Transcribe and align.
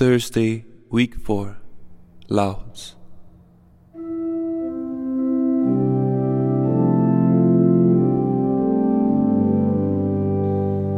Thursday, 0.00 0.64
week 0.88 1.14
4, 1.14 1.58
Lauds. 2.30 2.96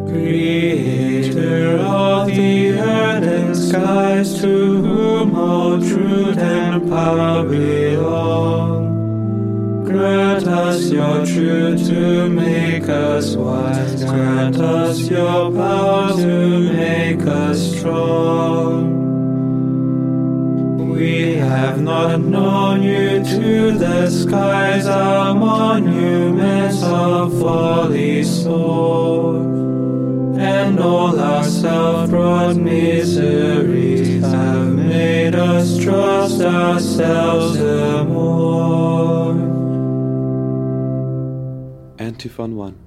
Creator 0.07 1.79
of 1.79 2.29
the 2.29 2.79
earth 2.79 3.25
and 3.25 3.57
skies, 3.57 4.41
to 4.41 4.81
whom 4.83 5.35
all 5.35 5.81
truth 5.81 6.39
and 6.39 6.89
power 6.89 7.43
belong. 7.43 8.62
Grant 9.93 10.47
us 10.49 10.91
your 10.91 11.27
truth 11.27 11.87
to 11.89 12.27
make 12.27 12.89
us 12.89 13.37
wise. 13.37 14.03
Grant 14.03 14.57
us 14.57 15.01
your 15.11 15.53
power 15.53 16.13
to 16.17 16.73
make 16.73 17.21
us 17.27 17.77
strong. 17.77 19.03
We 20.89 21.35
have 21.35 21.83
not 21.83 22.21
known 22.21 22.83
you 22.83 23.23
to 23.23 23.73
the 23.73 24.09
skies, 24.09 24.87
our 24.87 25.35
monuments 25.35 26.83
of 26.83 27.39
folly 27.39 28.25
soar. 28.25 29.43
And 30.41 30.81
all 30.81 31.21
our 31.21 31.45
self-brought 31.45 32.57
miseries 32.57 34.25
have 34.25 34.69
made 34.75 35.35
us 35.35 35.77
trust 35.77 36.41
ourselves 36.41 37.59
the 37.59 38.05
more. 38.09 39.22
Antiphon 42.23 42.55
1. 42.55 42.79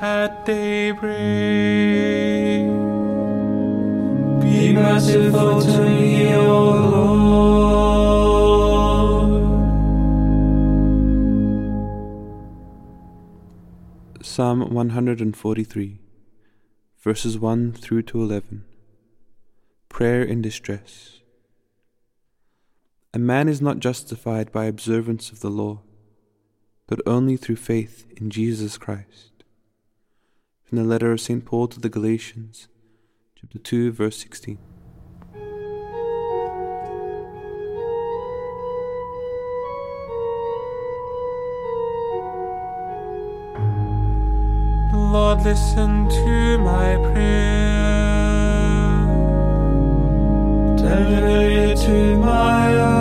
At 0.00 0.46
daybreak, 0.46 1.12
be 4.40 4.72
merciful 4.72 5.60
to 5.60 5.80
me, 5.82 6.34
O 6.34 6.70
Lord. 6.88 7.84
Psalm 14.22 14.72
143, 14.72 15.98
verses 17.02 17.38
1 17.38 17.72
through 17.74 18.00
to 18.04 18.22
11. 18.22 18.64
Prayer 19.90 20.22
in 20.22 20.40
distress. 20.40 21.20
A 23.12 23.18
man 23.18 23.50
is 23.50 23.60
not 23.60 23.80
justified 23.80 24.50
by 24.50 24.64
observance 24.64 25.30
of 25.30 25.40
the 25.40 25.50
law 25.50 25.82
but 26.86 27.00
only 27.06 27.36
through 27.36 27.56
faith 27.56 28.06
in 28.16 28.30
Jesus 28.30 28.76
Christ. 28.78 29.44
From 30.64 30.78
the 30.78 30.84
letter 30.84 31.12
of 31.12 31.20
St. 31.20 31.44
Paul 31.44 31.68
to 31.68 31.80
the 31.80 31.88
Galatians, 31.88 32.68
chapter 33.34 33.58
2, 33.58 33.92
verse 33.92 34.18
16. 34.18 34.58
Lord, 44.92 45.42
listen 45.44 46.08
to 46.08 46.58
my 46.58 46.96
prayer. 47.12 47.64
Tender 50.76 51.76
to 51.76 52.16
my 52.18 52.93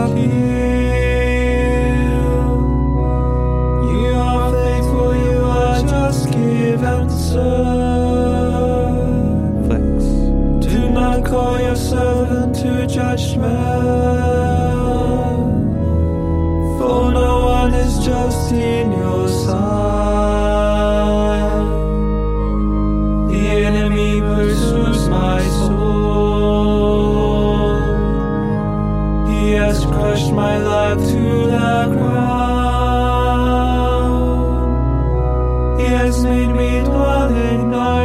night. 37.52 38.03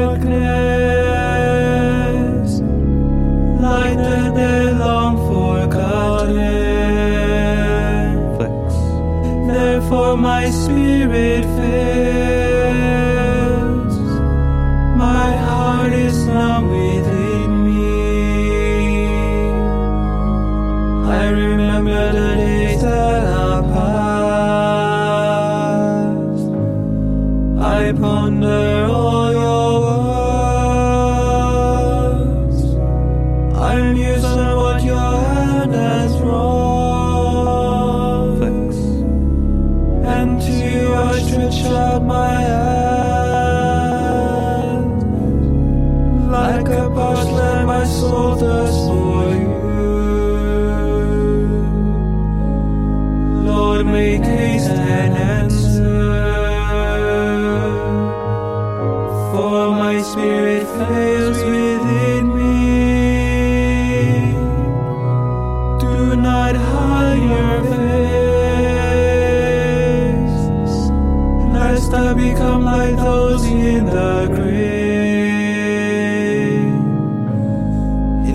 lest 71.79 71.95
I 71.95 72.13
become 72.13 72.65
like 72.65 72.97
those 72.97 73.45
in 73.45 73.85
the 73.87 74.27
grave. 74.35 74.59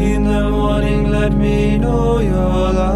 In 0.01 0.23
the 0.23 0.49
morning, 0.49 1.09
let 1.09 1.33
me 1.33 1.77
know 1.77 2.19
your 2.19 2.73
love. 2.79 2.92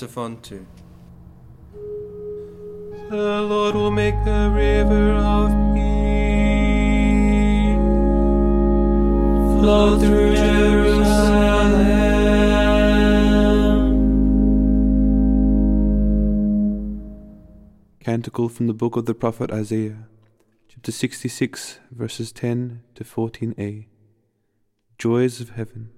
Antiphon 0.00 0.40
2. 0.42 0.64
The 3.10 3.42
Lord 3.42 3.74
will 3.74 3.90
make 3.90 4.14
a 4.14 4.48
river 4.48 5.10
of 5.14 5.50
peace 5.74 5.82
flow 9.58 9.98
through 9.98 10.36
Jerusalem. 10.36 11.58
Canticle 17.98 18.48
from 18.48 18.68
the 18.68 18.74
book 18.74 18.94
of 18.94 19.06
the 19.06 19.14
prophet 19.14 19.50
Isaiah, 19.50 20.06
chapter 20.68 20.92
66, 20.92 21.80
verses 21.90 22.30
10 22.30 22.84
to 22.94 23.02
14a. 23.02 23.86
Joys 24.96 25.40
of 25.40 25.50
heaven. 25.50 25.90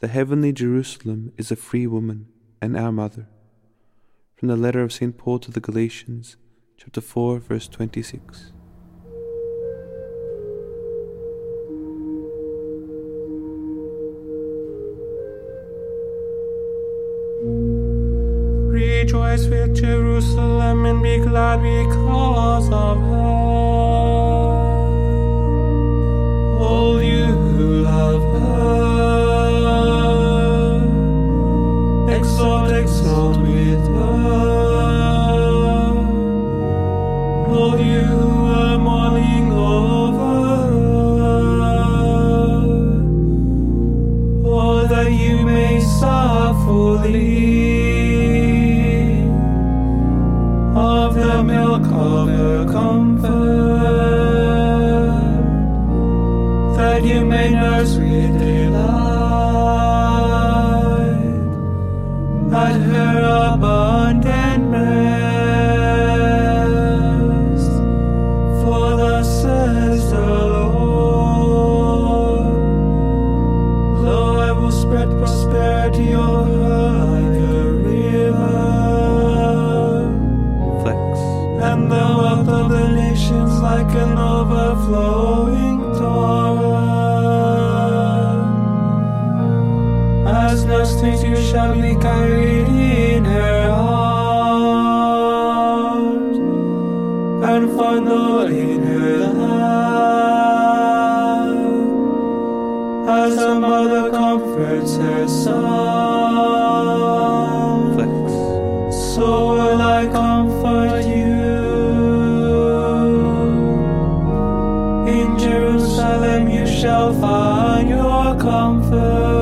The 0.00 0.06
heavenly 0.06 0.52
Jerusalem 0.52 1.32
is 1.36 1.50
a 1.50 1.56
free 1.56 1.84
woman 1.84 2.28
and 2.62 2.76
our 2.76 2.92
mother. 2.92 3.26
From 4.36 4.46
the 4.46 4.56
letter 4.56 4.80
of 4.82 4.92
St. 4.92 5.18
Paul 5.18 5.40
to 5.40 5.50
the 5.50 5.58
Galatians, 5.58 6.36
chapter 6.76 7.00
4, 7.00 7.40
verse 7.40 7.66
26. 7.66 8.52
Rejoice 18.70 19.46
with 19.48 19.74
Jerusalem 19.74 20.86
and 20.86 21.02
be 21.02 21.18
glad 21.18 21.60
because 21.60 22.70
of 22.70 22.98
her. 22.98 23.47
In 115.08 115.38
Jerusalem 115.38 116.48
you 116.50 116.66
shall 116.66 117.18
find 117.18 117.88
your 117.88 118.36
comfort. 118.38 119.37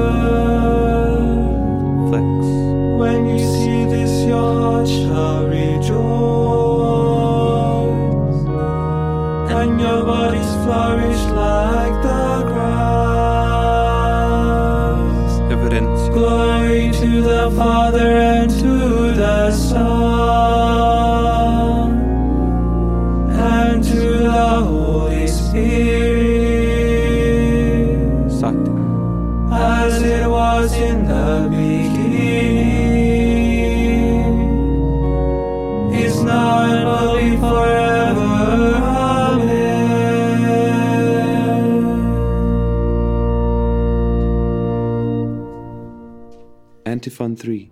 3. 47.36 47.70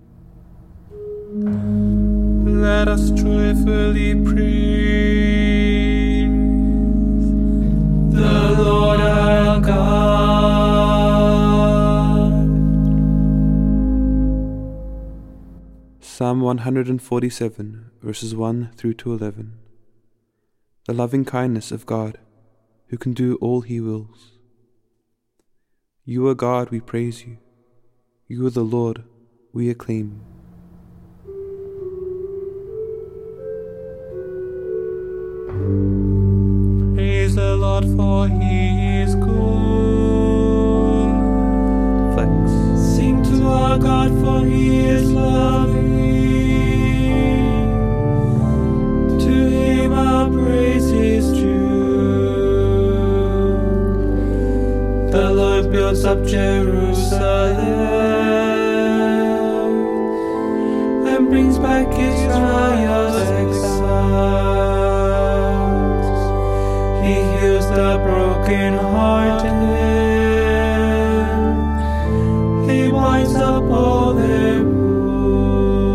Let 2.45 2.89
us 2.89 3.11
joyfully 3.11 4.15
praise 4.25 6.29
the 8.13 8.63
Lord 8.63 9.01
our 9.01 9.61
God. 9.61 9.75
Psalm 16.01 16.41
147, 16.43 17.91
verses 18.01 18.37
1 18.37 18.71
through 18.77 18.95
to 18.95 19.13
11. 19.15 19.59
The 20.87 20.93
loving 20.93 21.25
kindness 21.25 21.73
of 21.73 21.87
God, 21.87 22.19
who 22.89 22.97
can 22.97 23.15
do 23.15 23.37
all 23.41 23.63
he 23.63 23.81
wills. 23.81 24.33
You 26.05 26.29
are 26.29 26.35
God, 26.35 26.71
we 26.71 26.81
praise 26.81 27.25
you. 27.25 27.39
You 28.29 28.47
are 28.47 28.51
the 28.51 28.63
Lord, 28.63 29.05
we 29.55 29.71
acclaim. 29.71 30.21
Praise 36.97 37.37
the 37.37 37.57
Lord, 37.57 37.85
for 37.97 38.27
he 38.27 39.03
is 39.03 39.15
good. 39.15 39.25
Flex. 42.15 42.51
Sing 42.97 43.23
to 43.23 43.47
our 43.47 43.79
God, 43.79 44.11
for 44.25 44.45
he 44.45 44.81
is 44.89 45.09
loving. 45.13 45.85
To 49.21 49.35
him 49.57 49.93
our 49.93 50.29
praise 50.29 50.91
is 50.91 51.33
due. 51.33 51.93
The 55.13 55.31
Lord 55.33 55.71
builds 55.71 56.05
up 56.05 56.25
Jerusalem 56.27 57.94
brings 61.35 61.59
back 61.59 61.89
Israel's 61.89 63.29
exiles. 63.43 63.65
He 67.05 67.15
heals 67.33 67.67
the 67.71 67.99
broken-hearted. 68.07 69.63
He 72.71 72.79
binds 72.93 73.35
up 73.35 73.65
all 73.65 74.15
their 74.15 74.63
wounds. 74.63 75.89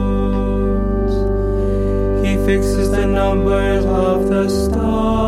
He 2.21 2.35
fixes 2.45 2.91
the 2.91 3.05
numbers 3.07 3.85
of 3.85 4.27
the 4.27 4.49
stars. 4.49 5.18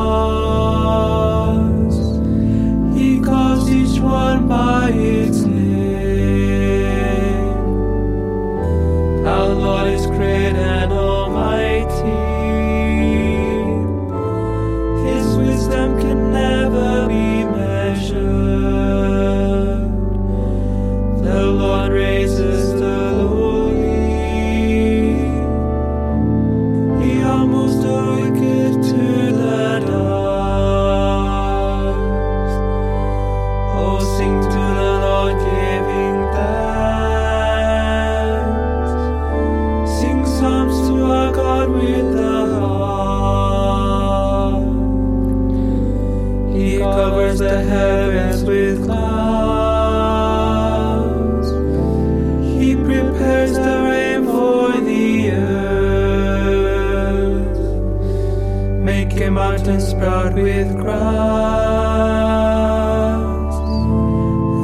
Mountains 59.62 59.90
sprout 59.90 60.34
with 60.34 60.76
grass. 60.76 60.96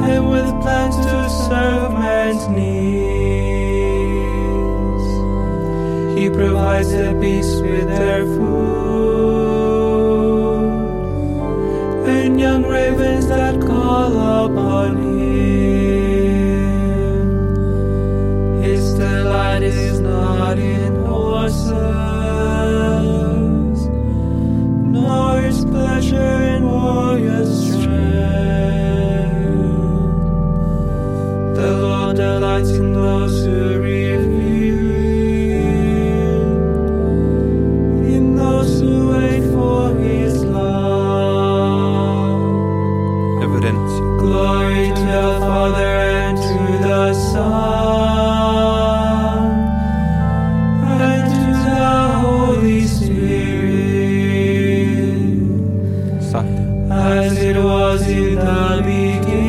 And 0.08 0.28
with 0.28 0.50
plans 0.60 0.96
to 0.96 1.30
serve 1.30 1.92
man's 1.92 2.48
needs. 2.48 2.98
He 6.18 6.28
provides 6.30 6.90
the 6.90 7.16
beasts 7.20 7.60
with 7.60 7.86
their 7.86 8.24
food 8.24 8.47
was 57.68 58.00
in 58.08 58.34
the 58.36 58.80
beginning, 58.82 59.44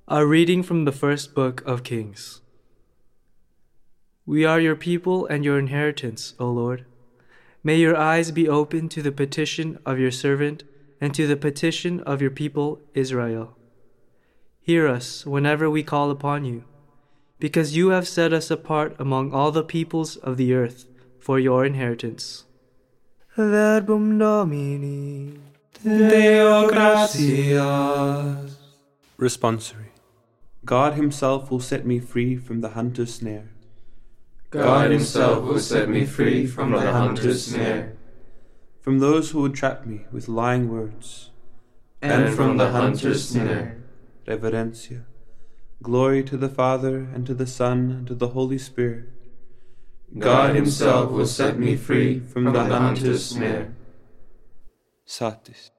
A 0.06 0.26
reading 0.26 0.62
from 0.62 0.84
the 0.84 0.92
first 0.92 1.34
book 1.34 1.62
of 1.64 1.82
Kings. 1.82 2.42
We 4.26 4.44
are 4.44 4.60
your 4.60 4.76
people 4.76 5.24
and 5.26 5.46
your 5.46 5.58
inheritance, 5.58 6.34
O 6.38 6.50
Lord. 6.50 6.84
May 7.64 7.78
your 7.78 7.96
eyes 7.96 8.30
be 8.32 8.46
open 8.46 8.90
to 8.90 9.00
the 9.00 9.12
petition 9.12 9.78
of 9.86 9.98
your 9.98 10.10
servant 10.10 10.64
and 11.00 11.14
to 11.14 11.26
the 11.26 11.38
petition 11.38 12.00
of 12.00 12.20
your 12.20 12.30
people 12.30 12.82
Israel. 12.92 13.56
Hear 14.70 14.86
us 14.86 15.26
whenever 15.26 15.68
we 15.68 15.82
call 15.82 16.12
upon 16.12 16.44
you, 16.44 16.62
because 17.40 17.76
you 17.76 17.88
have 17.88 18.06
set 18.06 18.32
us 18.32 18.52
apart 18.52 18.94
among 19.00 19.32
all 19.32 19.50
the 19.50 19.64
peoples 19.64 20.14
of 20.14 20.36
the 20.36 20.54
earth 20.54 20.86
for 21.18 21.40
your 21.40 21.66
inheritance. 21.66 22.44
Verbum 23.36 24.16
Domini. 24.16 25.40
Deo 25.82 26.68
gratias. 26.68 28.58
Responsory. 29.18 29.90
God 30.64 30.94
Himself 30.94 31.50
will 31.50 31.58
set 31.58 31.84
me 31.84 31.98
free 31.98 32.36
from 32.36 32.60
the 32.60 32.68
hunter's 32.68 33.14
snare. 33.14 33.48
God 34.50 34.92
Himself 34.92 35.42
will 35.42 35.58
set 35.58 35.88
me 35.88 36.06
free 36.06 36.46
from 36.46 36.70
the 36.70 36.92
hunter's 36.92 37.46
snare, 37.46 37.96
from 38.80 39.00
those 39.00 39.32
who 39.32 39.40
would 39.40 39.54
trap 39.54 39.84
me 39.84 40.02
with 40.12 40.28
lying 40.28 40.68
words. 40.68 41.30
and 42.00 42.32
from 42.32 42.56
the 42.56 42.70
hunter's 42.70 43.28
snare. 43.30 43.79
Reverencia. 44.30 45.02
Glory 45.82 46.22
to 46.22 46.36
the 46.36 46.48
Father, 46.48 47.08
and 47.12 47.26
to 47.26 47.34
the 47.34 47.48
Son, 47.48 47.90
and 47.90 48.06
to 48.06 48.14
the 48.14 48.28
Holy 48.28 48.58
Spirit. 48.58 49.06
God 50.16 50.54
Himself 50.54 51.10
will 51.10 51.26
set 51.26 51.58
me 51.58 51.74
free 51.74 52.20
from 52.20 52.44
the 52.44 52.64
hunter's 52.64 53.26
snare. 53.26 53.74
Satis. 55.04 55.72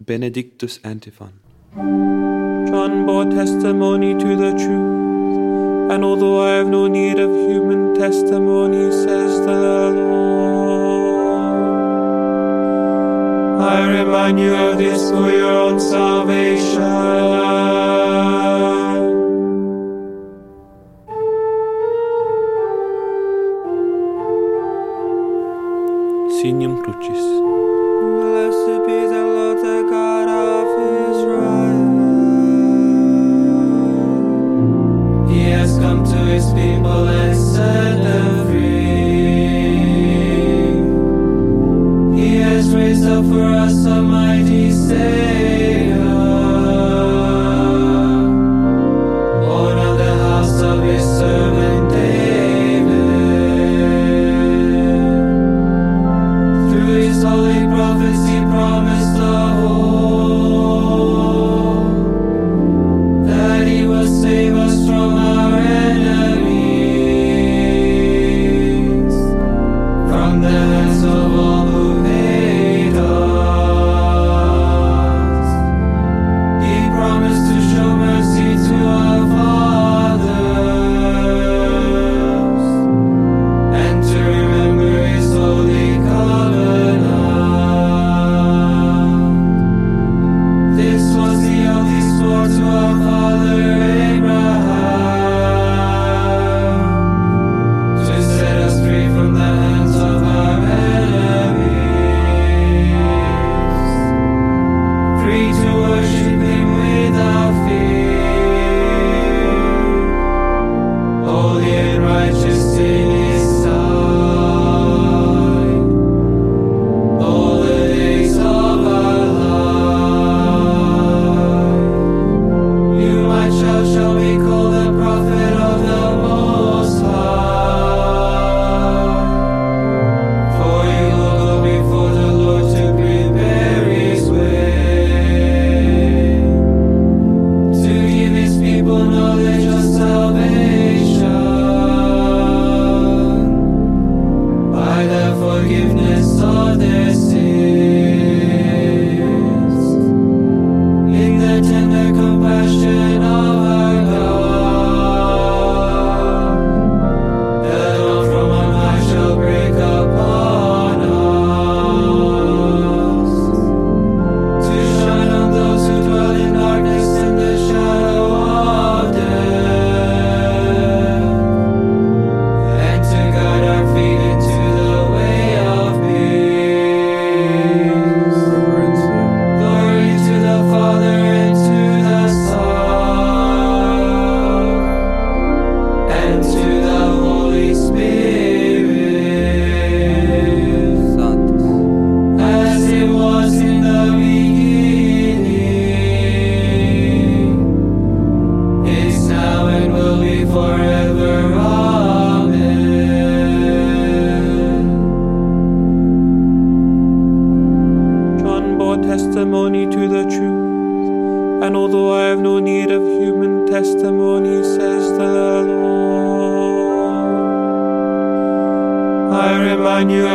Benedictus 0.00 0.78
Antiphon. 0.84 1.40
John 1.74 3.06
bore 3.06 3.24
testimony 3.24 4.14
to 4.14 4.36
the 4.36 4.52
truth, 4.52 5.90
and 5.90 6.04
although 6.04 6.46
I 6.46 6.50
have 6.58 6.68
no 6.68 6.86
need 6.86 7.18
of 7.18 7.32
human 7.50 7.96
testimony, 7.96 8.92
says 8.92 9.40
the 9.40 9.56
Lord, 9.66 9.96
I 13.60 13.98
remind 13.98 14.38
you 14.38 14.54
of 14.54 14.78
this 14.78 15.10
for 15.10 15.28
your 15.28 15.50
own 15.50 15.80
salvation. 15.80 17.79
Brutis. 26.82 27.49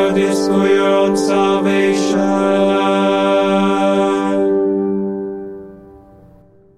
Remind 0.06 0.18
you 0.18 0.28
of 0.28 0.36
this 0.36 0.48
for 0.48 0.68
your 0.68 0.88
own 0.88 1.18
salvation. 1.18 2.20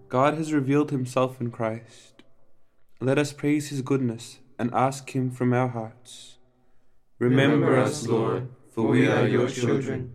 God 0.10 0.36
has 0.36 0.54
revealed 0.54 0.92
himself 0.92 1.42
in 1.42 1.52
Christ. 1.52 2.24
Let 3.00 3.18
us 3.18 3.34
praise 3.34 3.70
his 3.70 3.82
goodness 3.82 4.40
and 4.58 4.74
ask 4.74 5.16
him 5.16 5.30
from 5.32 5.54
our 5.54 5.68
hearts. 5.68 6.38
Remember 7.20 7.78
us, 7.78 8.08
Lord, 8.08 8.50
for 8.72 8.88
we 8.88 9.08
are 9.08 9.28
your 9.28 9.50
children. 9.50 10.14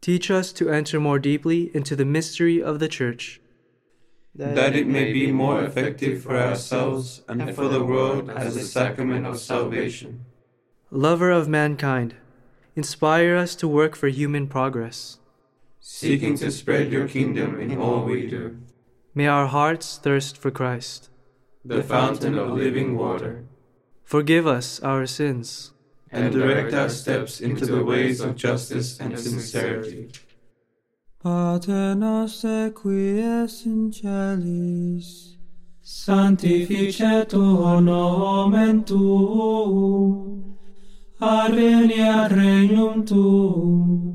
Teach 0.00 0.30
us 0.30 0.52
to 0.54 0.68
enter 0.68 0.98
more 0.98 1.18
deeply 1.18 1.70
into 1.74 1.94
the 1.94 2.04
mystery 2.04 2.62
of 2.62 2.80
the 2.80 2.88
Church, 2.88 3.40
that 4.34 4.74
it 4.74 4.86
may 4.86 5.12
be 5.12 5.30
more 5.30 5.62
effective 5.62 6.22
for 6.22 6.36
ourselves 6.36 7.22
and 7.28 7.54
for 7.54 7.68
the 7.68 7.84
world 7.84 8.28
as 8.30 8.56
a 8.56 8.64
sacrament 8.64 9.26
of 9.26 9.38
salvation. 9.38 10.24
Lover 10.94 11.30
of 11.30 11.48
mankind, 11.48 12.14
inspire 12.76 13.34
us 13.34 13.54
to 13.56 13.66
work 13.66 13.96
for 13.96 14.08
human 14.08 14.46
progress. 14.46 15.18
Seeking 15.80 16.36
to 16.36 16.50
spread 16.50 16.92
your 16.92 17.08
kingdom 17.08 17.58
in 17.58 17.78
all 17.78 18.04
we 18.04 18.26
do, 18.28 18.58
May 19.14 19.26
our 19.26 19.46
hearts 19.46 19.96
thirst 19.98 20.36
for 20.36 20.50
Christ. 20.50 21.08
the 21.64 21.82
fountain 21.82 22.36
of 22.38 22.50
living 22.50 22.94
water, 22.96 23.44
Forgive 24.04 24.46
us 24.46 24.80
our 24.80 25.06
sins. 25.06 25.72
and 26.10 26.30
direct 26.34 26.74
our 26.74 26.90
steps 26.90 27.40
into 27.40 27.64
the 27.64 27.82
ways 27.82 28.20
of 28.20 28.36
justice 28.36 29.00
and 29.00 29.18
sincerity. 29.18 30.10
Pater 31.22 31.94
noster 31.94 32.68
qui 32.70 33.18
es 33.18 33.64
in 33.64 33.90
celis, 33.92 35.36
sanctificetur 35.82 37.80
nomen 37.80 38.84
tuum, 38.84 40.51
arvenia 41.22 42.28
regnum 42.28 43.06
tuum, 43.06 44.14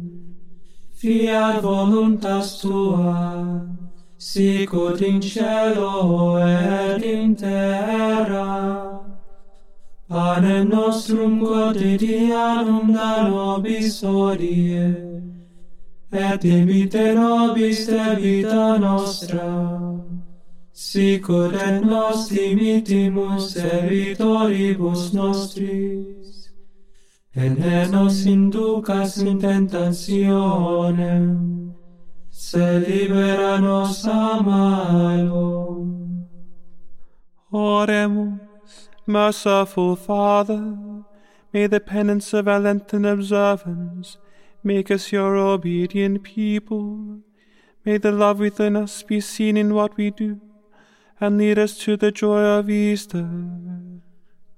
fiat 0.94 1.62
voluntas 1.62 2.60
tua, 2.62 3.66
sicut 4.18 5.02
in 5.02 5.22
cielo 5.22 6.38
et 6.38 7.02
in 7.04 7.34
terra. 7.34 9.00
Panem 10.10 10.68
nostrum 10.70 11.40
quotidianum 11.40 12.94
da 12.94 13.30
nobis 13.30 14.04
odie, 14.04 14.88
et 16.12 16.42
imite 16.44 17.16
nobis 17.16 17.88
debita 17.88 18.78
nostra, 18.80 19.50
sicut 20.74 21.54
et 21.54 21.82
nos 21.86 22.30
dimitimus 22.30 23.54
debitoribus 23.54 25.14
nostris, 25.14 26.17
et 27.38 27.50
ne 27.50 27.88
nos 27.92 28.26
inducas 28.26 29.18
in 29.22 29.40
tentationem, 29.40 31.28
se 32.32 32.80
libera 32.80 33.60
nos 33.62 34.06
a 34.06 34.42
malo. 34.42 35.86
Oremus, 37.54 38.90
merciful 39.06 39.96
Father, 39.96 40.76
may 41.54 41.68
the 41.68 41.80
penance 41.80 42.34
of 42.34 42.48
our 42.48 42.60
Lenten 42.60 43.06
observance 43.06 44.18
make 44.64 44.90
us 44.90 45.12
your 45.12 45.36
obedient 45.36 46.24
people. 46.24 47.20
May 47.86 47.98
the 48.00 48.12
love 48.12 48.40
within 48.40 48.76
us 48.76 49.04
be 49.04 49.22
seen 49.22 49.58
in 49.58 49.76
what 49.76 49.96
we 49.96 50.10
do, 50.10 50.42
and 51.22 51.38
lead 51.38 51.60
us 51.60 51.78
to 51.80 51.98
the 51.98 52.12
joy 52.12 52.42
of 52.42 52.70
Easter. 52.70 53.30